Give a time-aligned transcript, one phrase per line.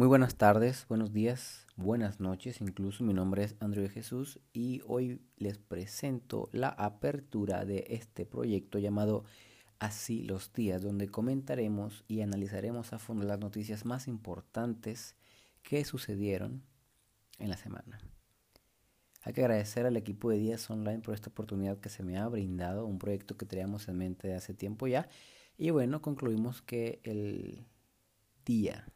[0.00, 5.20] Muy buenas tardes, buenos días, buenas noches, incluso mi nombre es Andrew Jesús y hoy
[5.36, 9.24] les presento la apertura de este proyecto llamado
[9.78, 15.16] Así los días, donde comentaremos y analizaremos a fondo las noticias más importantes
[15.62, 16.62] que sucedieron
[17.38, 17.98] en la semana.
[19.20, 22.26] Hay que agradecer al equipo de Días Online por esta oportunidad que se me ha
[22.26, 25.10] brindado, un proyecto que teníamos en mente de hace tiempo ya.
[25.58, 27.66] Y bueno, concluimos que el
[28.46, 28.86] día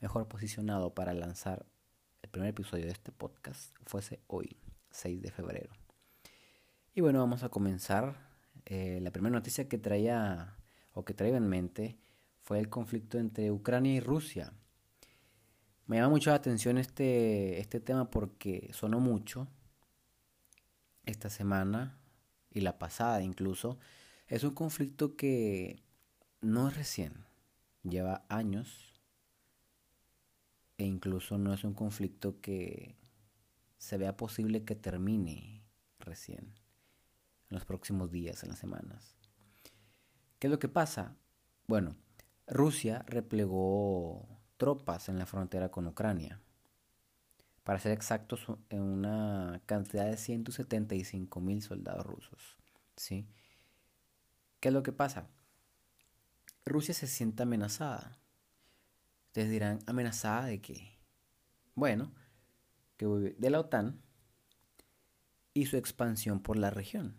[0.00, 1.66] mejor posicionado para lanzar
[2.22, 4.56] el primer episodio de este podcast fuese hoy,
[4.90, 5.72] 6 de febrero.
[6.94, 8.28] Y bueno, vamos a comenzar.
[8.66, 10.56] Eh, la primera noticia que traía
[10.92, 11.98] o que traía en mente
[12.42, 14.52] fue el conflicto entre Ucrania y Rusia.
[15.86, 19.48] Me llama mucho la atención este, este tema porque sonó mucho
[21.06, 21.98] esta semana
[22.50, 23.78] y la pasada incluso.
[24.26, 25.82] Es un conflicto que
[26.40, 27.24] no es recién,
[27.82, 28.87] lleva años
[30.78, 32.96] e incluso no es un conflicto que
[33.76, 35.64] se vea posible que termine
[35.98, 36.54] recién,
[37.50, 39.16] en los próximos días, en las semanas.
[40.38, 41.16] ¿Qué es lo que pasa?
[41.66, 41.96] Bueno,
[42.46, 46.40] Rusia replegó tropas en la frontera con Ucrania.
[47.64, 52.56] Para ser exactos, en una cantidad de 175 mil soldados rusos.
[52.96, 53.26] ¿sí?
[54.60, 55.28] ¿Qué es lo que pasa?
[56.64, 58.18] Rusia se siente amenazada
[59.28, 60.98] Ustedes dirán, amenazada de qué?
[61.74, 62.12] Bueno,
[62.96, 64.02] que de la OTAN
[65.54, 67.16] y su expansión por la región.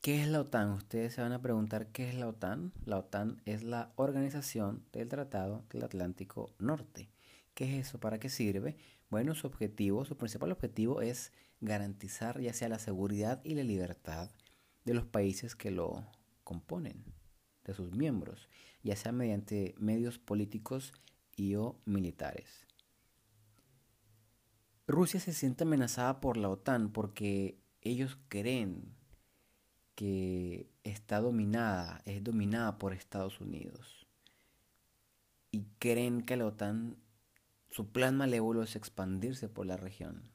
[0.00, 0.70] ¿Qué es la OTAN?
[0.70, 2.72] Ustedes se van a preguntar qué es la OTAN.
[2.84, 7.10] La OTAN es la Organización del Tratado del Atlántico Norte.
[7.54, 7.98] ¿Qué es eso?
[7.98, 8.76] ¿Para qué sirve?
[9.10, 14.30] Bueno, su objetivo, su principal objetivo es garantizar ya sea la seguridad y la libertad
[14.84, 16.06] de los países que lo
[16.44, 17.04] componen,
[17.68, 18.48] de sus miembros
[18.82, 20.92] ya sea mediante medios políticos
[21.36, 22.66] y o militares.
[24.86, 28.94] Rusia se siente amenazada por la OTAN porque ellos creen
[29.94, 34.06] que está dominada, es dominada por Estados Unidos.
[35.50, 36.96] Y creen que la OTAN,
[37.70, 40.30] su plan malévolo es expandirse por la región.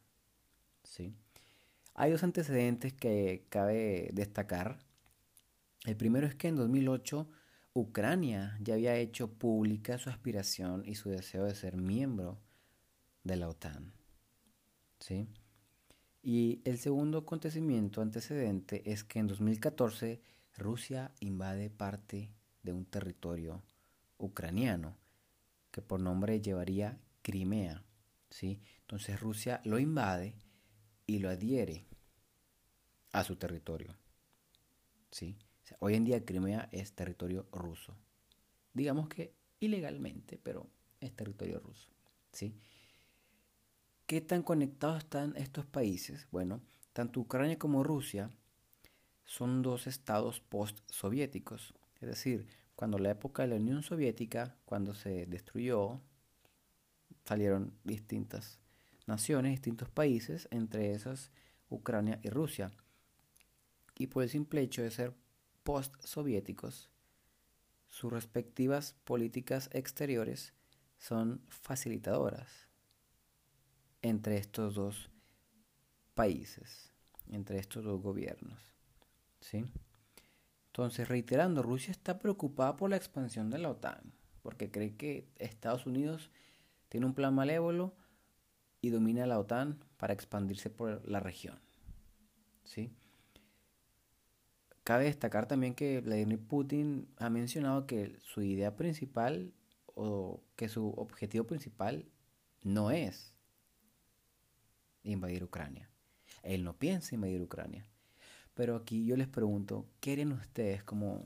[0.83, 1.15] ¿sí?
[1.95, 4.79] Hay dos antecedentes que cabe destacar.
[5.85, 7.27] El primero es que en 2008
[7.73, 12.39] Ucrania ya había hecho pública su aspiración y su deseo de ser miembro
[13.23, 13.94] de la OTAN.
[14.99, 15.27] ¿Sí?
[16.21, 20.21] Y el segundo acontecimiento antecedente es que en 2014
[20.55, 23.61] Rusia invade parte de un territorio
[24.17, 24.95] ucraniano
[25.71, 27.83] que por nombre llevaría Crimea.
[28.29, 28.61] ¿sí?
[28.81, 30.35] Entonces Rusia lo invade
[31.05, 31.85] y lo adhiere
[33.11, 33.97] a su territorio.
[35.11, 35.35] ¿sí?
[35.79, 37.96] Hoy en día Crimea es territorio ruso.
[38.74, 40.68] Digamos que ilegalmente, pero
[41.00, 41.90] es territorio ruso.
[42.31, 42.56] ¿sí?
[44.06, 46.28] ¿Qué tan conectados están estos países?
[46.31, 48.29] Bueno, tanto Ucrania como Rusia
[49.25, 51.74] son dos estados post-soviéticos.
[52.01, 56.01] Es decir, cuando la época de la Unión Soviética, cuando se destruyó,
[57.24, 58.59] salieron distintas
[59.07, 61.31] naciones, distintos países, entre esas
[61.69, 62.72] Ucrania y Rusia.
[63.97, 65.13] Y por el simple hecho de ser
[65.63, 66.90] post-soviéticos,
[67.88, 70.53] sus respectivas políticas exteriores
[70.97, 72.68] son facilitadoras
[74.01, 75.09] entre estos dos
[76.13, 76.91] países,
[77.31, 78.59] entre estos dos gobiernos.
[79.40, 79.66] ¿sí?
[80.68, 85.85] Entonces, reiterando, Rusia está preocupada por la expansión de la OTAN, porque cree que Estados
[85.85, 86.31] Unidos
[86.90, 87.95] tiene un plan malévolo
[88.81, 91.59] y domina la OTAN para expandirse por la región.
[92.63, 92.91] ¿sí?
[94.83, 99.53] Cabe destacar también que Vladimir Putin ha mencionado que su idea principal
[99.95, 102.09] o que su objetivo principal
[102.63, 103.33] no es
[105.03, 105.89] invadir Ucrania.
[106.41, 107.88] Él no piensa invadir Ucrania.
[108.53, 111.25] Pero aquí yo les pregunto, ¿qué harían ustedes como,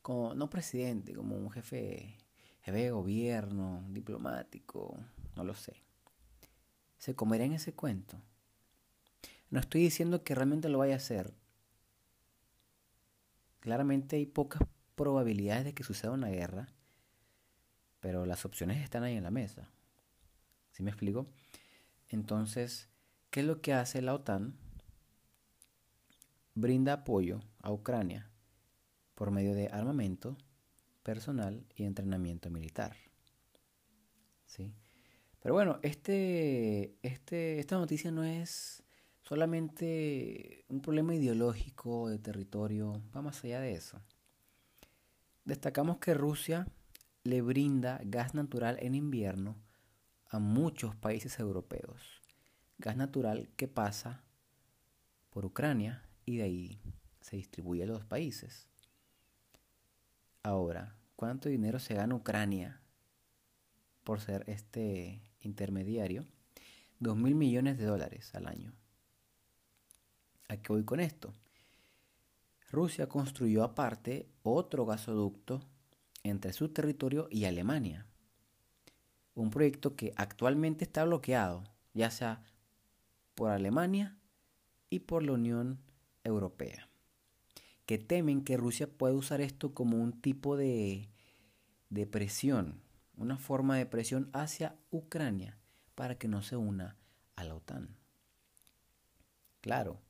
[0.00, 2.16] como no presidente, como un jefe,
[2.62, 4.96] jefe de gobierno, diplomático,
[5.36, 5.82] no lo sé?
[6.96, 8.20] ¿Se comerían ese cuento?
[9.50, 11.34] No estoy diciendo que realmente lo vaya a hacer,
[13.60, 14.62] Claramente hay pocas
[14.94, 16.68] probabilidades de que suceda una guerra,
[18.00, 19.68] pero las opciones están ahí en la mesa.
[20.72, 21.28] ¿Sí me explico?
[22.08, 22.88] Entonces,
[23.30, 24.56] ¿qué es lo que hace la OTAN?
[26.54, 28.30] Brinda apoyo a Ucrania
[29.14, 30.36] por medio de armamento,
[31.02, 32.96] personal y entrenamiento militar.
[34.46, 34.72] ¿Sí?
[35.40, 38.82] Pero bueno, este, este, esta noticia no es
[39.28, 44.00] solamente un problema ideológico de territorio, va más allá de eso.
[45.44, 46.66] Destacamos que Rusia
[47.24, 49.54] le brinda gas natural en invierno
[50.30, 52.22] a muchos países europeos.
[52.78, 54.24] Gas natural que pasa
[55.28, 56.80] por Ucrania y de ahí
[57.20, 58.66] se distribuye a los países.
[60.42, 62.80] Ahora, ¿cuánto dinero se gana Ucrania
[64.04, 66.24] por ser este intermediario?
[66.98, 68.72] Dos mil millones de dólares al año.
[70.48, 71.34] ¿A qué voy con esto?
[72.70, 75.60] Rusia construyó aparte otro gasoducto
[76.22, 78.06] entre su territorio y Alemania.
[79.34, 81.64] Un proyecto que actualmente está bloqueado,
[81.94, 82.42] ya sea
[83.34, 84.18] por Alemania
[84.90, 85.80] y por la Unión
[86.24, 86.88] Europea,
[87.86, 91.08] que temen que Rusia pueda usar esto como un tipo de,
[91.90, 92.82] de presión,
[93.16, 95.58] una forma de presión hacia Ucrania
[95.94, 96.96] para que no se una
[97.36, 97.96] a la OTAN.
[99.60, 100.00] Claro,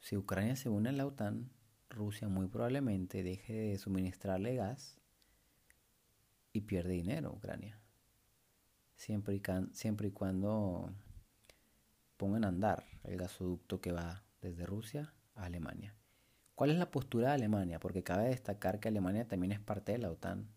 [0.00, 1.50] si Ucrania se une a la OTAN,
[1.90, 4.98] Rusia muy probablemente deje de suministrarle gas
[6.52, 7.78] y pierde dinero Ucrania.
[8.96, 10.92] Siempre y, cuando
[12.16, 15.94] pongan a andar el gasoducto que va desde Rusia a Alemania.
[16.54, 17.80] ¿Cuál es la postura de Alemania?
[17.80, 20.48] Porque cabe destacar que Alemania también es parte de la OTAN.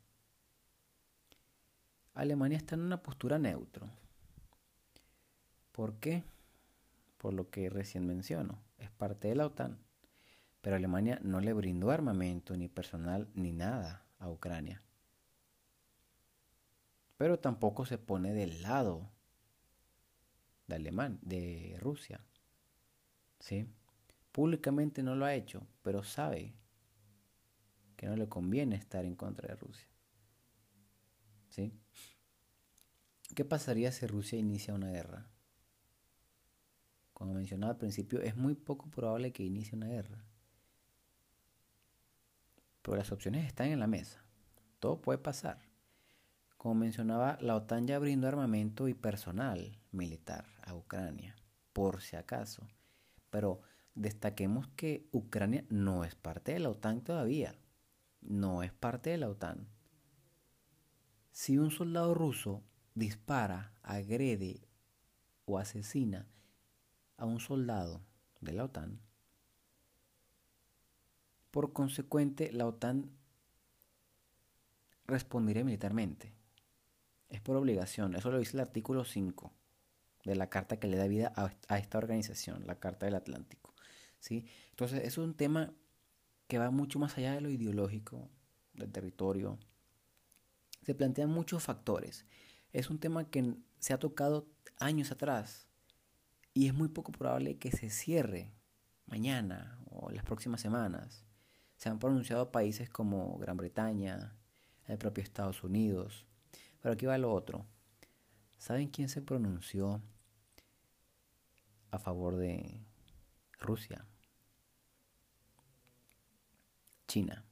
[2.13, 3.89] Alemania está en una postura neutro.
[5.71, 6.23] ¿Por qué?
[7.17, 8.59] Por lo que recién menciono.
[8.83, 9.79] Es parte de la OTAN.
[10.61, 14.83] Pero Alemania no le brindó armamento, ni personal, ni nada a Ucrania.
[17.15, 19.09] Pero tampoco se pone del lado
[20.67, 22.19] de Alemania, de Rusia.
[23.39, 23.69] ¿Sí?
[24.33, 26.53] Públicamente no lo ha hecho, pero sabe
[27.95, 29.87] que no le conviene estar en contra de Rusia.
[31.49, 31.71] ¿Sí?
[33.33, 35.29] ¿Qué pasaría si Rusia inicia una guerra?
[37.13, 40.23] Como mencionaba al principio, es muy poco probable que inicie una guerra.
[42.81, 44.23] Pero las opciones están en la mesa.
[44.79, 45.59] Todo puede pasar.
[46.57, 51.35] Como mencionaba, la OTAN ya brindó armamento y personal militar a Ucrania,
[51.71, 52.67] por si acaso.
[53.29, 53.61] Pero
[53.95, 57.55] destaquemos que Ucrania no es parte de la OTAN todavía.
[58.21, 59.67] No es parte de la OTAN.
[61.31, 62.63] Si un soldado ruso
[62.95, 64.67] dispara, agrede
[65.45, 66.27] o asesina
[67.23, 68.01] a un soldado
[68.41, 68.99] de la OTAN,
[71.51, 73.11] por consecuente la OTAN
[75.05, 76.33] respondería militarmente.
[77.29, 78.13] Es por obligación.
[78.15, 79.53] Eso lo dice el artículo 5
[80.25, 83.73] de la carta que le da vida a, esta organización, la Carta del Atlántico.
[84.19, 84.45] ¿sí?
[84.71, 85.73] Entonces, es un tema
[86.47, 88.29] que va mucho más allá de lo ideológico,
[88.73, 89.59] del territorio.
[90.81, 92.25] Se plantean muchos factores.
[92.73, 94.45] Es un tema que se ha tocado
[94.77, 95.69] años atrás
[96.53, 98.51] y es muy poco probable que se cierre
[99.05, 101.25] mañana o las próximas semanas.
[101.77, 104.35] Se han pronunciado países como Gran Bretaña,
[104.87, 106.25] el propio Estados Unidos,
[106.81, 107.65] pero aquí va lo otro.
[108.57, 110.01] ¿Saben quién se pronunció
[111.91, 112.79] a favor de
[113.59, 114.05] Rusia?
[117.07, 117.43] China.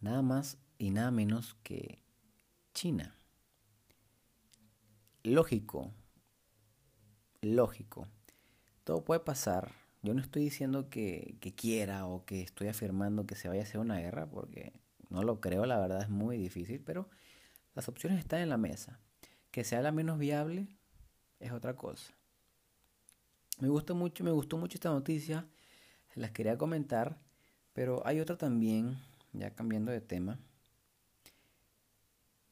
[0.00, 2.02] Nada más y nada menos que
[2.72, 3.16] China.
[5.22, 5.92] Lógico,
[7.44, 8.06] lógico.
[8.84, 9.72] Todo puede pasar.
[10.02, 13.80] Yo no estoy diciendo que, quiera o que estoy afirmando que se vaya a hacer
[13.80, 14.72] una guerra, porque
[15.08, 17.08] no lo creo, la verdad es muy difícil, pero
[17.74, 19.00] las opciones están en la mesa.
[19.50, 20.68] Que sea la menos viable
[21.40, 22.12] es otra cosa.
[23.60, 25.46] Me gusta mucho, me gustó mucho esta noticia.
[26.14, 27.18] Las quería comentar,
[27.72, 28.98] pero hay otra también,
[29.32, 30.38] ya cambiando de tema,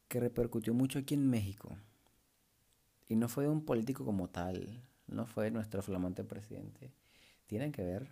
[0.08, 1.76] que repercutió mucho aquí en México.
[3.12, 6.94] Y no fue un político como tal, no fue nuestro flamante presidente.
[7.46, 8.10] Tienen que ver,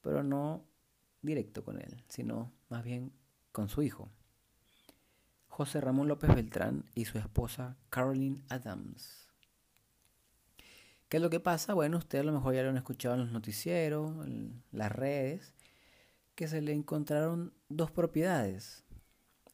[0.00, 0.64] pero no
[1.20, 3.12] directo con él, sino más bien
[3.52, 4.08] con su hijo.
[5.48, 9.28] José Ramón López Beltrán y su esposa Caroline Adams.
[11.10, 11.74] ¿Qué es lo que pasa?
[11.74, 15.52] Bueno, ustedes a lo mejor ya lo han escuchado en los noticieros, en las redes,
[16.34, 18.82] que se le encontraron dos propiedades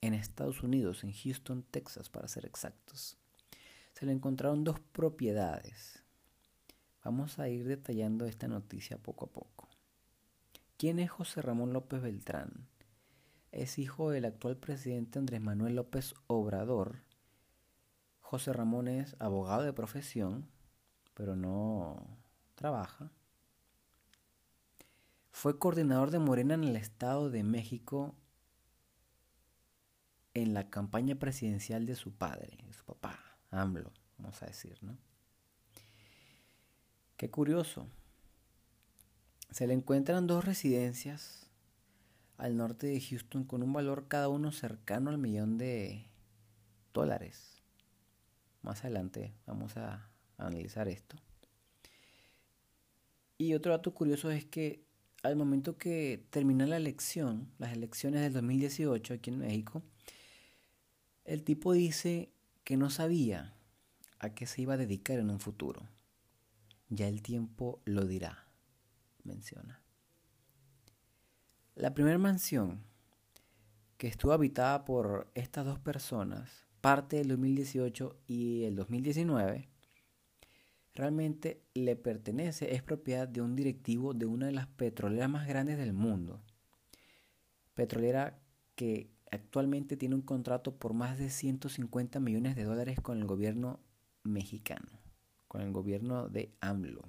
[0.03, 3.19] en Estados Unidos, en Houston, Texas, para ser exactos.
[3.97, 6.03] Se le encontraron dos propiedades.
[7.03, 9.69] Vamos a ir detallando esta noticia poco a poco.
[10.77, 12.69] ¿Quién es José Ramón López Beltrán?
[13.57, 16.99] es hijo del actual presidente Andrés Manuel López Obrador.
[18.21, 20.47] José Ramón es abogado de profesión,
[21.15, 22.19] pero no
[22.55, 23.11] trabaja.
[25.31, 28.15] Fue coordinador de Morena en el Estado de México
[30.35, 34.97] en la campaña presidencial de su padre, de su papá, AMLO, vamos a decir, ¿no?
[37.17, 37.87] Qué curioso.
[39.51, 41.47] Se le encuentran dos residencias
[42.37, 46.07] al norte de Houston con un valor cada uno cercano al millón de
[46.93, 47.63] dólares.
[48.63, 51.17] Más adelante vamos a analizar esto.
[53.39, 54.85] Y otro dato curioso es que
[55.23, 59.83] al momento que termina la elección, las elecciones del 2018 aquí en México,
[61.25, 62.31] el tipo dice
[62.67, 63.55] que no sabía
[64.19, 65.89] a qué se iba a dedicar en un futuro.
[66.89, 68.49] Ya el tiempo lo dirá,
[69.23, 69.81] menciona.
[71.77, 72.83] La primera mansión
[73.99, 79.69] que estuvo habitada por estas dos personas, parte del 2018 y el 2019,
[80.93, 85.79] realmente le pertenece, es propiedad de un directivo de una de las petroleras más grandes
[85.79, 86.43] del mundo.
[87.75, 88.41] Petrolera
[88.75, 93.81] que actualmente tiene un contrato por más de 150 millones de dólares con el gobierno
[94.23, 94.89] mexicano,
[95.49, 97.03] con el gobierno de AMLO.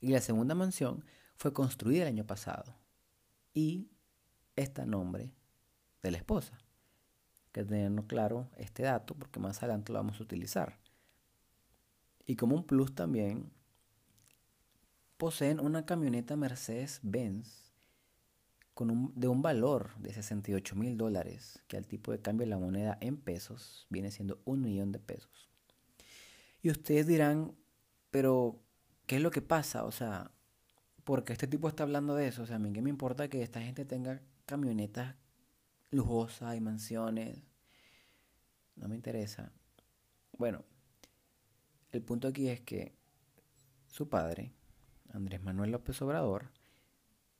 [0.00, 1.04] Y la segunda mansión
[1.36, 2.74] fue construida el año pasado
[3.54, 3.90] y
[4.56, 5.32] está a nombre
[6.02, 6.58] de la esposa.
[7.52, 10.78] Que tenerlo claro este dato porque más adelante lo vamos a utilizar.
[12.26, 13.52] Y como un plus también,
[15.18, 17.61] poseen una camioneta Mercedes-Benz
[18.74, 22.58] con de un valor de 68 mil dólares, que al tipo de cambio de la
[22.58, 25.50] moneda en pesos viene siendo un millón de pesos.
[26.62, 27.56] Y ustedes dirán,
[28.10, 28.62] pero,
[29.06, 29.84] ¿qué es lo que pasa?
[29.84, 30.30] O sea,
[31.04, 32.42] porque este tipo está hablando de eso?
[32.42, 35.16] O sea, a mí qué me importa que esta gente tenga camionetas
[35.90, 37.42] lujosas y mansiones.
[38.76, 39.52] No me interesa.
[40.38, 40.64] Bueno,
[41.90, 42.94] el punto aquí es que
[43.88, 44.52] su padre,
[45.10, 46.50] Andrés Manuel López Obrador,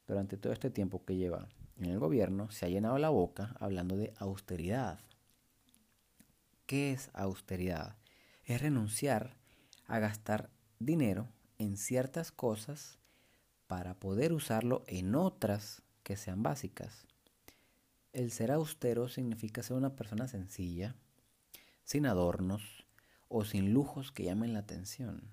[0.06, 3.96] durante todo este tiempo que lleva en el gobierno, se ha llenado la boca hablando
[3.96, 5.00] de austeridad.
[6.66, 7.96] ¿Qué es austeridad?
[8.44, 9.36] Es renunciar
[9.86, 11.28] a gastar dinero
[11.58, 12.98] en ciertas cosas
[13.66, 17.06] para poder usarlo en otras que sean básicas.
[18.12, 20.96] El ser austero significa ser una persona sencilla,
[21.84, 22.84] sin adornos
[23.28, 25.32] o sin lujos que llamen la atención.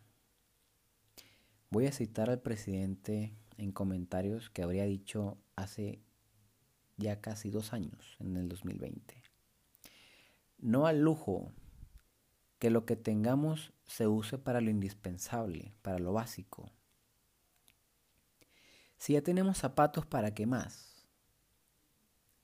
[1.69, 6.01] Voy a citar al presidente en comentarios que habría dicho hace
[6.97, 9.21] ya casi dos años, en el 2020.
[10.57, 11.51] No al lujo,
[12.57, 16.71] que lo que tengamos se use para lo indispensable, para lo básico.
[18.97, 21.07] Si ya tenemos zapatos, ¿para qué más?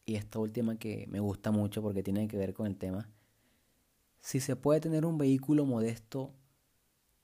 [0.06, 3.10] Y esta última que me gusta mucho porque tiene que ver con el tema.
[4.22, 6.34] Si se puede tener un vehículo modesto,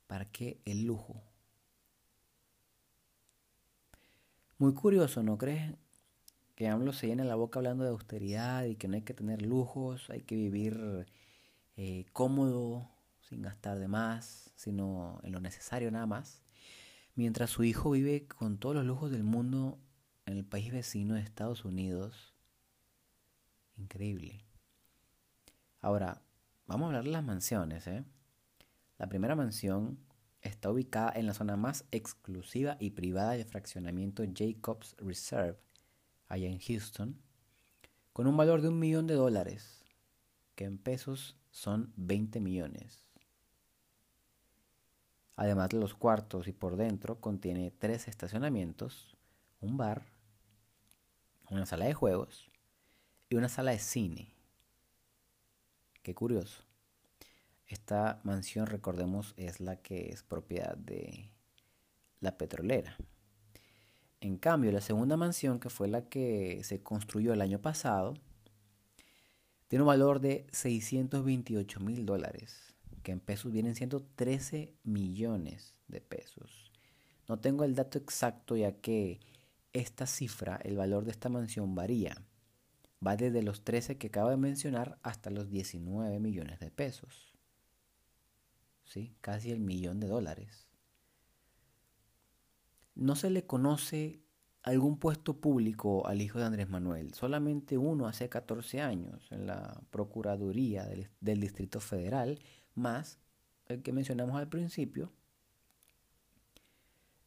[0.07, 1.30] ¿para qué el lujo?
[4.62, 5.74] Muy curioso, ¿no crees?
[6.53, 9.41] Que AMLO se llena la boca hablando de austeridad y que no hay que tener
[9.41, 11.08] lujos, hay que vivir
[11.77, 12.88] eh, cómodo,
[13.22, 16.44] sin gastar de más, sino en lo necesario nada más.
[17.15, 19.80] Mientras su hijo vive con todos los lujos del mundo
[20.27, 22.36] en el país vecino de Estados Unidos.
[23.77, 24.46] Increíble.
[25.80, 26.22] Ahora,
[26.68, 27.88] vamos a hablar de las mansiones.
[27.88, 28.03] ¿eh?
[29.00, 29.98] La primera mansión
[30.41, 35.60] Está ubicada en la zona más exclusiva y privada de fraccionamiento Jacobs Reserve,
[36.27, 37.15] allá en Houston,
[38.13, 39.83] con un valor de un millón de dólares,
[40.55, 43.05] que en pesos son 20 millones.
[45.36, 49.15] Además de los cuartos y por dentro contiene tres estacionamientos,
[49.60, 50.05] un bar,
[51.50, 52.50] una sala de juegos
[53.29, 54.33] y una sala de cine.
[56.01, 56.71] Qué curioso.
[57.72, 61.32] Esta mansión, recordemos, es la que es propiedad de
[62.20, 62.98] la petrolera.
[64.20, 68.16] En cambio, la segunda mansión, que fue la que se construyó el año pasado,
[69.70, 76.01] tiene un valor de 628 mil dólares, que en pesos vienen siendo 13 millones de
[76.01, 76.74] pesos.
[77.30, 79.22] No tengo el dato exacto ya que
[79.72, 82.22] esta cifra, el valor de esta mansión varía.
[83.06, 87.30] Va desde los 13 que acabo de mencionar hasta los 19 millones de pesos
[89.21, 90.67] casi el millón de dólares.
[92.95, 94.21] No se le conoce
[94.63, 99.81] algún puesto público al hijo de Andrés Manuel, solamente uno hace 14 años en la
[99.89, 102.39] Procuraduría del, del Distrito Federal,
[102.75, 103.19] más
[103.67, 105.12] el que mencionamos al principio,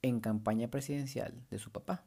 [0.03, 2.05] en campaña presidencial de su papá.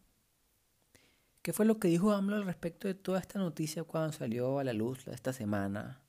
[1.41, 4.63] ¿Qué fue lo que dijo AMLO al respecto de toda esta noticia cuando salió a
[4.63, 6.01] la luz esta semana,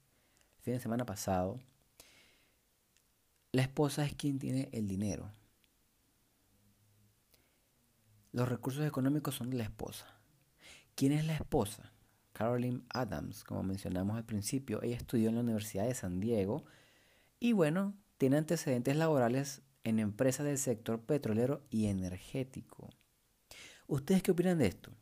[0.58, 1.60] el fin de semana pasado?
[3.52, 5.30] La esposa es quien tiene el dinero.
[8.32, 10.20] Los recursos económicos son de la esposa.
[10.94, 11.92] ¿Quién es la esposa?
[12.34, 16.66] Caroline Adams, como mencionamos al principio, ella estudió en la Universidad de San Diego
[17.40, 22.90] y bueno, tiene antecedentes laborales en empresas del sector petrolero y energético.
[23.86, 24.92] ¿Ustedes qué opinan de esto?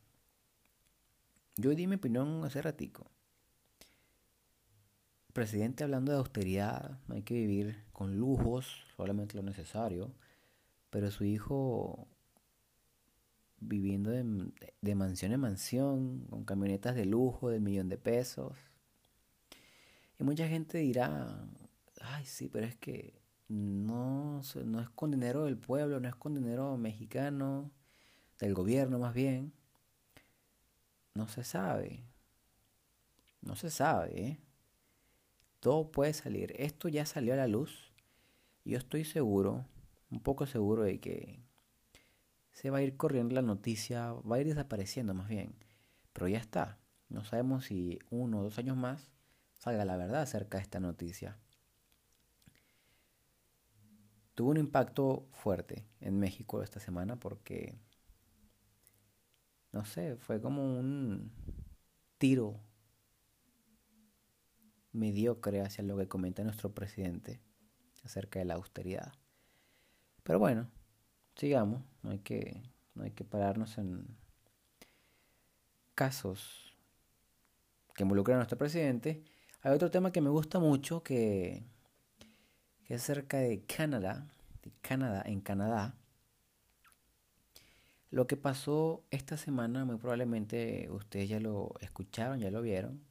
[1.57, 3.11] Yo di mi opinión hace ratico.
[5.37, 10.15] Presidente hablando de austeridad, no hay que vivir con lujos, solamente lo necesario,
[10.89, 12.09] pero su hijo
[13.61, 18.55] viviendo de, mansión en mansión, con camionetas de lujo del millón de pesos.
[20.19, 21.47] Y mucha gente dirá,
[22.01, 26.35] ay sí, pero es que no, no es con dinero del pueblo, no es con
[26.35, 27.71] dinero mexicano,
[28.39, 29.53] del gobierno más bien.
[31.13, 32.05] No se sabe.
[33.43, 34.29] No se sabe.
[34.29, 34.46] ¿eh?
[35.61, 36.55] Todo puede salir.
[36.57, 37.93] Esto ya salió a la luz.
[38.65, 39.67] Yo estoy seguro,
[40.11, 41.41] un poco seguro de que
[42.53, 45.55] se va a ir corriendo la noticia, va a ir desapareciendo más bien.
[46.13, 46.79] Pero ya está.
[47.09, 49.11] No sabemos si uno o dos años más
[49.55, 51.39] salga la verdad acerca de esta noticia.
[54.35, 57.79] Tuvo un impacto fuerte en México esta semana porque,
[59.73, 61.33] no sé, fue como un
[62.19, 62.61] tiro
[64.97, 67.41] mediocre hacia lo que comenta nuestro presidente
[68.05, 69.13] acerca de la austeridad.
[70.23, 70.69] Pero bueno,
[71.37, 72.63] sigamos, no hay que,
[72.95, 74.07] no hay que pararnos en
[75.95, 76.75] casos
[77.95, 79.25] que involucran a nuestro presidente.
[79.63, 81.65] Hay otro tema que me gusta mucho que
[82.87, 84.29] que es cerca de Canadá,
[84.63, 85.95] de Canadá, en Canadá.
[88.11, 93.03] Lo que pasó esta semana, muy probablemente ustedes ya lo escucharon, ya lo vieron,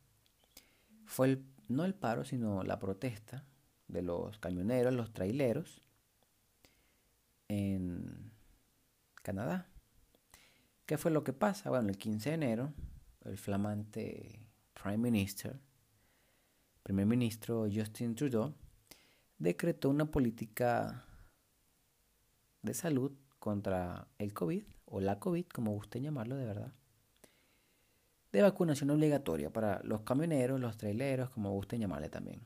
[1.05, 3.45] fue el, no el paro, sino la protesta
[3.87, 5.81] de los camioneros, los traileros
[7.47, 8.31] en
[9.21, 9.67] Canadá.
[10.85, 11.69] ¿Qué fue lo que pasa?
[11.69, 12.73] Bueno, el 15 de enero,
[13.23, 15.59] el flamante Prime Minister,
[16.83, 18.53] primer ministro Justin Trudeau,
[19.39, 21.05] decretó una política
[22.61, 26.73] de salud contra el COVID o la COVID, como guste llamarlo de verdad,
[28.35, 32.41] de vacunación obligatoria para los camioneros, los traileros, como gusten llamarle también.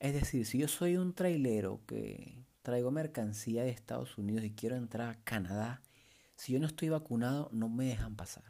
[0.00, 4.76] Es decir, si yo soy un trailero que traigo mercancía de Estados Unidos y quiero
[4.76, 5.82] entrar a Canadá,
[6.36, 8.44] si yo no estoy vacunado, no me dejan pasar.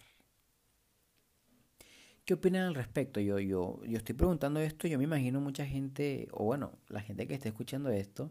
[2.25, 3.19] ¿Qué opinan al respecto?
[3.19, 7.27] Yo, yo, yo estoy preguntando esto, yo me imagino mucha gente, o bueno, la gente
[7.27, 8.31] que está escuchando esto,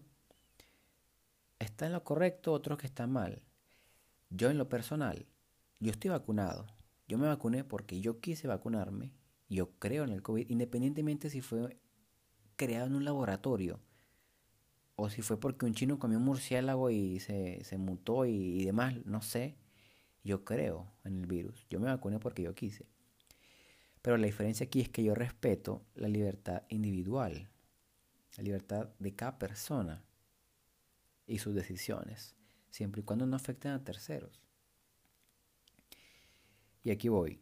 [1.60, 3.42] está en lo correcto, otros que están mal.
[4.30, 5.26] Yo en lo personal,
[5.80, 6.68] yo estoy vacunado.
[7.12, 9.12] Yo me vacuné porque yo quise vacunarme.
[9.50, 11.78] Yo creo en el COVID, independientemente si fue
[12.56, 13.82] creado en un laboratorio
[14.96, 18.64] o si fue porque un chino comió un murciélago y se, se mutó y, y
[18.64, 19.58] demás, no sé.
[20.24, 21.68] Yo creo en el virus.
[21.70, 22.88] Yo me vacuné porque yo quise.
[24.02, 27.50] Pero la diferencia aquí es que yo respeto la libertad individual,
[28.38, 30.02] la libertad de cada persona
[31.28, 32.38] y sus decisiones,
[32.70, 34.40] siempre y cuando no afecten a terceros.
[36.84, 37.42] Y aquí voy.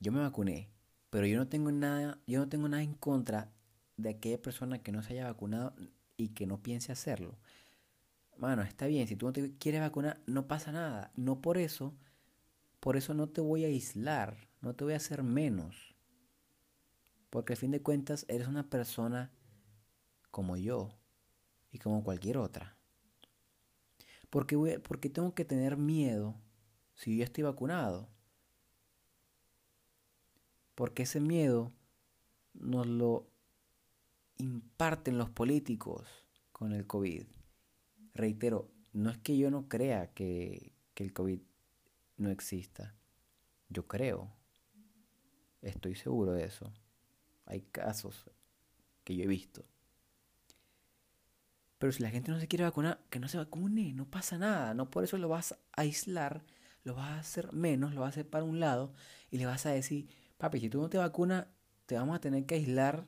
[0.00, 0.70] Yo me vacuné,
[1.10, 3.52] pero yo no tengo nada, yo no tengo nada en contra
[3.96, 5.74] de aquella persona que no se haya vacunado
[6.16, 7.38] y que no piense hacerlo.
[8.36, 11.10] Mano, está bien, si tú no te quieres vacunar, no pasa nada.
[11.16, 11.94] No por eso,
[12.80, 15.94] por eso no te voy a aislar no te voy a hacer menos.
[17.30, 19.30] Porque al fin de cuentas eres una persona
[20.30, 20.98] como yo
[21.70, 22.76] y como cualquier otra.
[24.28, 26.34] Porque, porque tengo que tener miedo
[26.94, 28.08] si yo estoy vacunado.
[30.76, 31.72] Porque ese miedo
[32.54, 33.26] nos lo
[34.36, 36.06] imparten los políticos
[36.52, 37.24] con el COVID.
[38.14, 41.40] Reitero, no es que yo no crea que, que el COVID
[42.18, 42.94] no exista.
[43.68, 44.30] Yo creo.
[45.62, 46.72] Estoy seguro de eso.
[47.46, 48.30] Hay casos
[49.02, 49.64] que yo he visto.
[51.78, 54.74] Pero si la gente no se quiere vacunar, que no se vacune, no pasa nada.
[54.74, 56.44] No por eso lo vas a aislar,
[56.84, 58.92] lo vas a hacer menos, lo vas a hacer para un lado
[59.30, 60.08] y le vas a decir,
[60.38, 61.46] papi, si tú no te vacunas,
[61.86, 63.06] te vamos a tener que aislar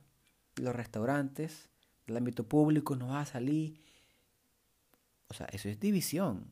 [0.56, 1.68] los restaurantes,
[2.06, 3.82] del ámbito público, no vas a salir.
[5.28, 6.46] O sea, eso es división.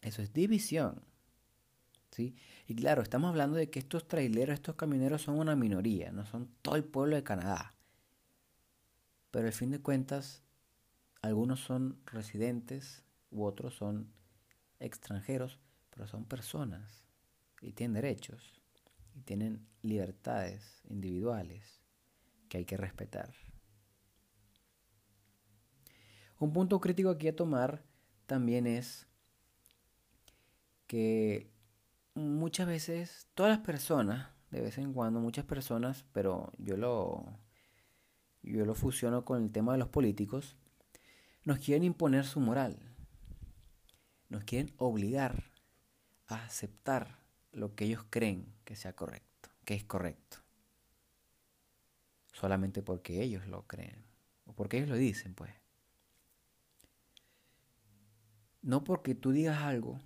[0.00, 1.02] Eso es división.
[2.66, 6.48] Y claro, estamos hablando de que estos traileros, estos camioneros son una minoría, no son
[6.62, 7.74] todo el pueblo de Canadá.
[9.30, 10.42] Pero al fin de cuentas,
[11.20, 14.12] algunos son residentes u otros son
[14.78, 15.58] extranjeros,
[15.90, 17.04] pero son personas
[17.60, 18.62] y tienen derechos
[19.16, 21.80] y tienen libertades individuales
[22.48, 23.32] que hay que respetar.
[26.38, 27.82] Un punto crítico aquí a tomar
[28.26, 29.06] también es
[30.86, 31.50] que
[32.14, 37.24] muchas veces, todas las personas, de vez en cuando, muchas personas, pero yo lo,
[38.42, 40.56] yo lo fusiono con el tema de los políticos,
[41.44, 42.78] nos quieren imponer su moral,
[44.28, 45.44] nos quieren obligar
[46.26, 47.18] a aceptar
[47.52, 50.38] lo que ellos creen que sea correcto, que es correcto.
[52.32, 54.04] Solamente porque ellos lo creen.
[54.44, 55.54] O porque ellos lo dicen, pues.
[58.60, 59.98] No porque tú digas algo,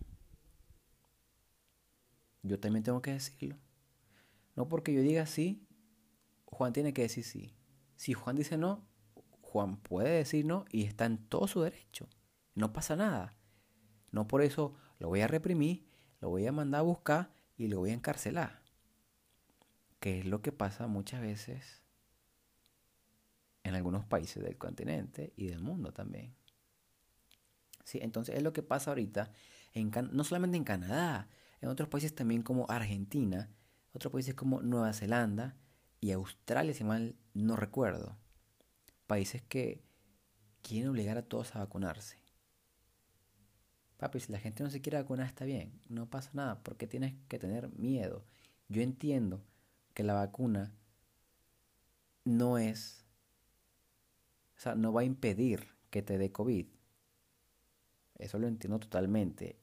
[2.43, 3.57] yo también tengo que decirlo.
[4.55, 5.67] No porque yo diga sí,
[6.45, 7.57] Juan tiene que decir sí.
[7.97, 8.87] Si Juan dice no,
[9.41, 12.09] Juan puede decir no y está en todo su derecho.
[12.55, 13.35] No pasa nada.
[14.13, 15.87] No por eso lo voy a reprimir,
[16.21, 18.63] lo voy a mandar a buscar y lo voy a encarcelar.
[20.01, 21.83] Que es lo que pasa muchas veces
[23.65, 26.35] en algunos países del continente y del mundo también.
[27.85, 27.99] ¿Sí?
[28.01, 29.31] Entonces es lo que pasa ahorita,
[29.75, 31.29] en no solamente en Canadá,
[31.61, 33.51] en otros países también como Argentina,
[33.93, 35.57] otros países como Nueva Zelanda
[36.01, 38.17] y Australia, si mal no recuerdo.
[39.07, 39.85] Países que
[40.63, 42.20] quieren obligar a todos a vacunarse.
[44.01, 47.15] Papi, si la gente no se quiere vacunar está bien, no pasa nada, porque tienes
[47.29, 48.25] que tener miedo.
[48.71, 49.45] Yo entiendo
[49.93, 50.73] que la vacuna
[52.25, 53.05] no es,
[54.57, 56.67] o sea, no va a impedir que te dé COVID.
[58.15, 59.59] Eso lo entiendo totalmente.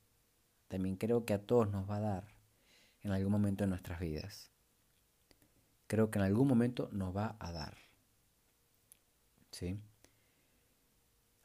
[0.68, 2.28] También creo que a todos nos va a dar
[3.02, 4.52] en algún momento de nuestras vidas.
[5.88, 7.76] Creo que en algún momento nos va a dar.
[9.50, 9.80] ¿Sí?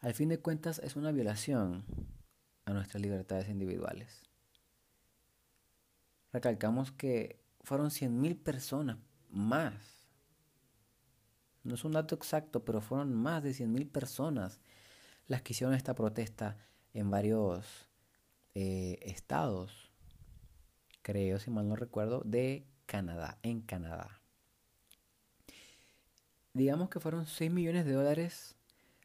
[0.00, 1.86] Al fin de cuentas es una violación
[2.64, 4.22] a nuestras libertades individuales.
[6.32, 8.98] Recalcamos que fueron 100.000 personas
[9.30, 9.74] más.
[11.62, 14.60] No es un dato exacto, pero fueron más de 100.000 personas
[15.26, 16.56] las que hicieron esta protesta
[16.94, 17.88] en varios
[18.54, 19.90] eh, estados,
[21.02, 24.20] creo, si mal no recuerdo, de Canadá, en Canadá.
[26.52, 28.56] Digamos que fueron 6 millones de dólares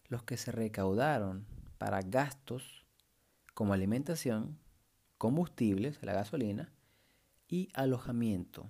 [0.09, 1.45] los que se recaudaron
[1.77, 2.76] para gastos
[3.57, 4.59] como alimentación,
[5.17, 6.71] combustibles, la gasolina
[7.47, 8.69] y alojamiento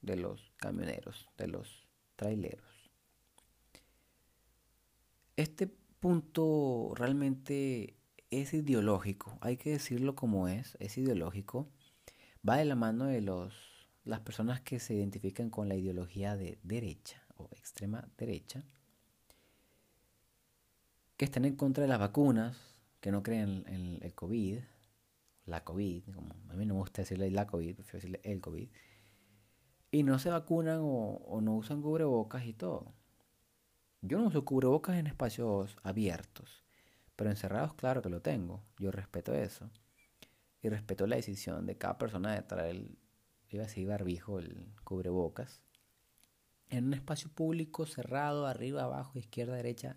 [0.00, 2.88] de los camioneros, de los traileros.
[5.34, 7.96] Este punto realmente
[8.30, 11.68] es ideológico, hay que decirlo como es, es ideológico,
[12.48, 16.60] va de la mano de los, las personas que se identifican con la ideología de
[16.62, 18.62] derecha o extrema derecha,
[21.16, 24.58] que están en contra de las vacunas, que no creen en el COVID,
[25.44, 28.68] la COVID, como a mí no me gusta decirle la COVID, prefiero decirle el COVID,
[29.90, 32.94] y no se vacunan o, o no usan cubrebocas y todo.
[34.02, 36.68] Yo no uso cubrebocas en espacios abiertos
[37.18, 38.62] pero encerrados, claro que lo tengo.
[38.78, 39.68] Yo respeto eso.
[40.62, 42.98] Y respeto la decisión de cada persona de traer el,
[43.48, 45.60] iba a decir barbijo, el cubrebocas.
[46.68, 49.96] En un espacio público, cerrado, arriba, abajo, izquierda, derecha,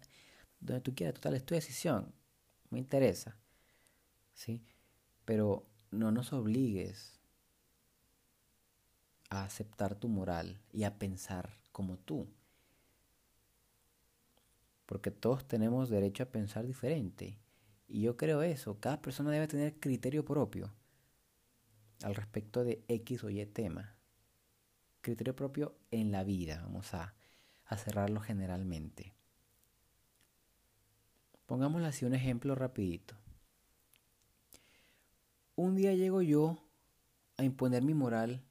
[0.60, 1.14] donde tú quieras.
[1.14, 2.12] Total, es tu decisión.
[2.72, 3.38] Me interesa.
[4.34, 4.64] ¿Sí?
[5.24, 7.20] Pero no nos obligues
[9.30, 12.28] a aceptar tu moral y a pensar como tú
[14.92, 17.40] porque todos tenemos derecho a pensar diferente.
[17.88, 20.70] Y yo creo eso, cada persona debe tener criterio propio
[22.04, 23.96] al respecto de X o Y tema.
[25.00, 27.16] Criterio propio en la vida, vamos a,
[27.64, 29.16] a cerrarlo generalmente.
[31.52, 33.14] Pongámosle así un ejemplo rapidito.
[35.58, 36.64] Un día llego yo
[37.36, 38.42] a imponer mi moral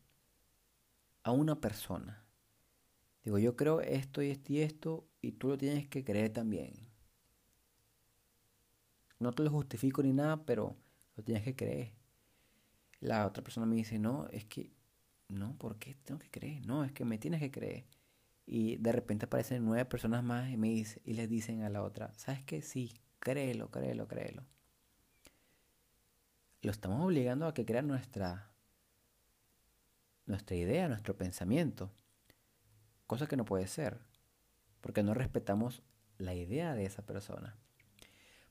[1.23, 2.23] a una persona.
[3.25, 6.75] Digo, yo creo esto y esto y esto y tú lo tienes que creer también.
[9.19, 10.77] No te lo justifico ni nada, pero
[11.17, 11.95] lo tienes que creer.
[13.01, 14.75] La otra persona me dice, no, es que,
[15.29, 16.67] no, ¿por qué tengo que creer?
[16.67, 17.87] No, es que me tienes que creer.
[18.53, 22.13] Y de repente aparecen nueve personas más y, me y les dicen a la otra,
[22.17, 22.63] ¿sabes qué?
[22.63, 24.45] Sí, créelo, créelo, créelo.
[26.61, 28.51] Lo estamos obligando a que crea nuestra,
[30.27, 31.93] nuestra idea, nuestro pensamiento.
[33.07, 34.01] Cosa que no puede ser
[34.81, 35.85] porque no respetamos
[36.19, 37.57] la idea de esa persona.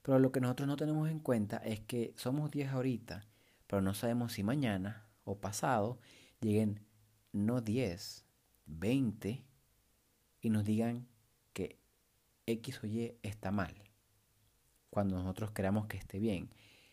[0.02, 3.28] Pero lo que nosotros no tenemos en cuenta es que somos 10 ahorita,
[3.68, 6.00] pero no sabemos si mañana o pasado
[6.40, 6.86] lleguen
[7.34, 8.26] no 10,
[8.66, 9.49] 20
[10.41, 11.08] y nos digan
[11.54, 11.78] que
[12.45, 13.75] X o Y está mal,
[14.89, 16.49] cuando nosotros creamos que esté bien.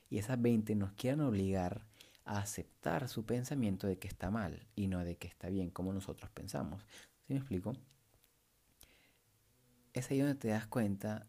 [0.09, 1.87] Y esas 20 nos quieran obligar
[2.25, 5.93] a aceptar su pensamiento de que está mal y no de que está bien, como
[5.93, 6.83] nosotros pensamos.
[7.27, 7.75] ¿Sí me explico?
[9.99, 11.27] es ahí donde te das cuenta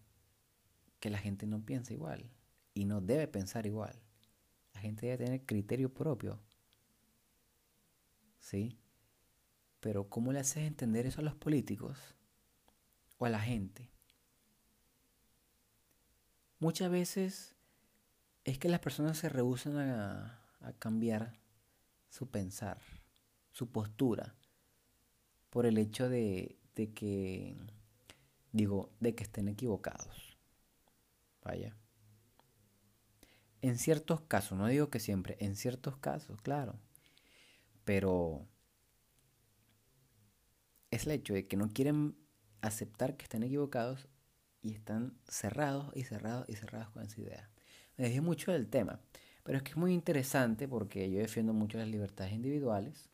[0.99, 2.29] que la gente no piensa igual
[2.73, 3.97] y no debe pensar igual.
[4.73, 6.39] La gente debe tener criterio propio.
[8.39, 8.77] ¿Sí?
[9.79, 11.97] Pero ¿cómo le haces entender eso a los políticos
[13.17, 13.89] o a la gente?
[16.59, 17.55] Muchas veces
[18.43, 20.43] es que las personas se rehusan a,
[20.79, 21.39] cambiar,
[22.09, 22.81] su pensar,
[23.51, 24.35] su postura,
[25.49, 27.55] por el hecho de, de que,
[28.51, 30.37] digo, de que estén equivocados.
[31.43, 31.77] Vaya.
[33.61, 36.79] En ciertos casos, no digo que siempre, en ciertos casos, claro.
[37.85, 38.47] Pero
[40.91, 42.15] es el hecho de que no quieren
[42.61, 44.07] aceptar que están equivocados
[44.61, 47.49] y están cerrados y cerrados y cerrados con esa idea.
[47.97, 48.99] Me dejé mucho del tema,
[49.43, 53.09] pero es que es muy interesante porque yo defiendo mucho las libertades individuales.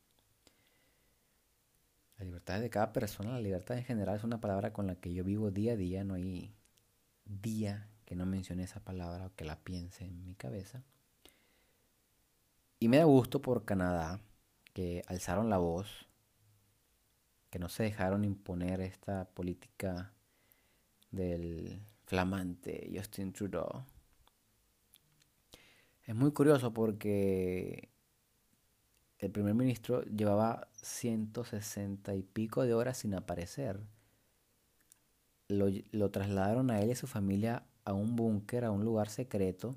[2.18, 5.12] La libertad de cada persona, la libertad en general es una palabra con la que
[5.12, 6.54] yo vivo día a día, no hay
[7.24, 10.84] día que no mencione esa palabra o que la piense en mi cabeza.
[12.78, 14.20] Y me da gusto por Canadá,
[14.74, 16.06] que alzaron la voz,
[17.54, 20.12] que no se dejaron imponer esta política
[21.12, 23.84] del flamante Justin Trudeau.
[26.02, 27.90] Es muy curioso porque
[29.20, 33.78] el primer ministro llevaba 160 y pico de horas sin aparecer.
[35.46, 39.76] Lo, trasladaron a él y a su familia a un búnker, a un lugar secreto,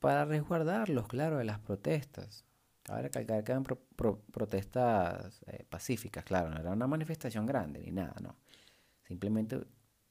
[0.00, 2.44] para resguardarlos, claro, de las protestas.
[2.84, 8.14] Cabe recalcar que eran protestas eh, pacíficas, claro, no era una manifestación grande ni nada,
[8.20, 8.36] no.
[9.04, 9.58] Simplemente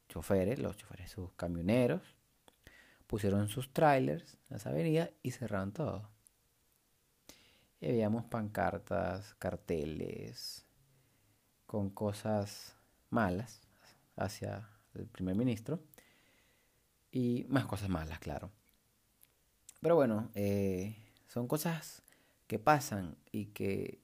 [0.10, 2.02] choferes, los choferes, sus camioneros,
[3.06, 6.10] pusieron sus trailers en las avenidas y cerraron todo.
[7.80, 10.66] Y veíamos pancartas, carteles,
[11.68, 12.76] con cosas
[13.12, 13.62] malas
[14.16, 15.80] hacia el primer ministro
[17.12, 18.52] y más cosas malas, claro.
[19.80, 20.96] Pero bueno, eh,
[21.28, 22.02] son cosas
[22.48, 24.00] que pasan y que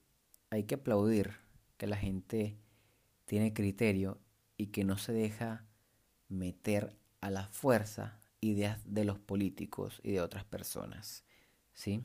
[0.50, 1.36] hay que aplaudir
[1.76, 2.58] que la gente
[3.24, 4.18] tiene criterio
[4.56, 5.64] y que no se deja
[6.28, 11.24] meter a la fuerza ideas de los políticos y de otras personas.
[11.74, 12.02] ¿Sí?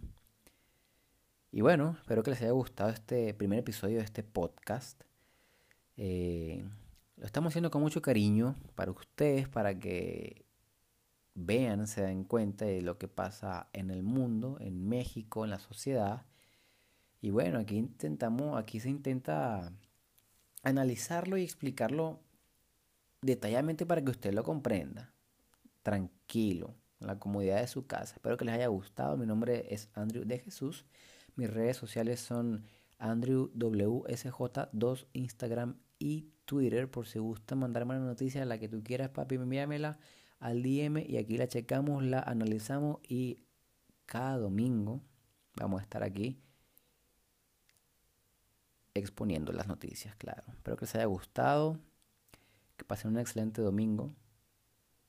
[1.52, 5.02] Y bueno, espero que les haya gustado este primer episodio de este podcast.
[5.98, 6.66] Eh,
[7.18, 10.45] lo estamos haciendo con mucho cariño para ustedes, para que
[11.36, 15.60] vean, se den cuenta de lo que pasa en el mundo, en México, en la
[15.60, 16.26] sociedad.
[17.22, 19.72] Y bueno, aquí intentamos, aquí se intenta
[20.64, 22.22] analizarlo y explicarlo
[23.22, 25.14] detalladamente para que usted lo comprenda.
[25.84, 28.16] Tranquilo, en la comodidad de su casa.
[28.16, 29.18] Espero que les haya gustado.
[29.18, 30.86] Mi nombre es Andrew de Jesús.
[31.36, 32.66] Mis redes sociales son
[33.00, 36.90] AndrewWSJ2, Instagram y Twitter.
[36.90, 40.00] Por si gusta mandarme una noticia, la que tú quieras, papi, envíamela
[40.46, 43.40] al DM y aquí la checamos, la analizamos y
[44.06, 45.02] cada domingo
[45.56, 46.40] vamos a estar aquí
[48.94, 50.44] exponiendo las noticias, claro.
[50.50, 51.80] Espero que les haya gustado,
[52.78, 54.14] que pasen un excelente domingo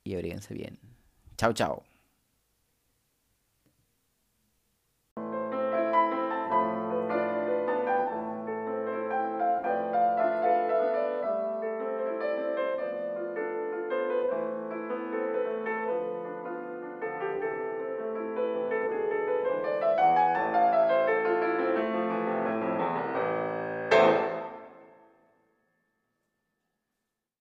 [0.05, 0.79] y abríguense bien.
[1.37, 1.96] Chao, chao.